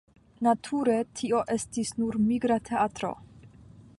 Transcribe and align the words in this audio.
Nature 0.45 0.95
tio 1.19 1.41
estis 1.57 1.93
nur 1.99 2.19
migra 2.31 2.59
teatro. 2.71 3.15